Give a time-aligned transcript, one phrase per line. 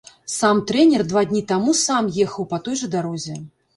[0.35, 3.37] Сам трэнер два дні таму сам ехаў па той жа дарозе.